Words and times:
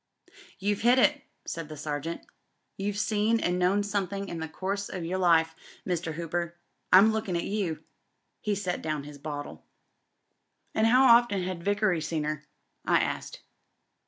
"You've 0.57 0.81
hit 0.81 0.97
it," 0.97 1.21
said 1.45 1.69
the 1.69 1.77
Sergeant. 1.77 2.25
"You've 2.75 2.97
seen 2.97 3.39
an' 3.39 3.59
known 3.59 3.83
somethin' 3.83 4.29
in 4.29 4.39
the 4.39 4.47
course 4.47 4.89
o' 4.89 4.97
your 4.97 5.19
life, 5.19 5.53
Mr. 5.87 6.15
Hooper. 6.15 6.55
I'm 6.91 7.11
lookin' 7.11 7.35
at 7.35 7.43
youl" 7.43 7.77
He 8.39 8.55
set 8.55 8.81
down 8.81 9.03
his 9.03 9.19
bottle. 9.19 9.63
And 10.73 10.87
how 10.87 11.03
often 11.05 11.43
had 11.43 11.63
Vickery 11.63 12.01
seen 12.01 12.23
her?" 12.23 12.43
I 12.83 12.99
asked. 12.99 13.43